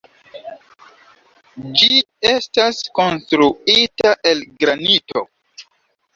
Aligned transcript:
Ĝi 1.81 1.99
estas 2.31 2.81
konstruita 3.01 4.15
el 4.33 4.43
granito. 4.65 5.25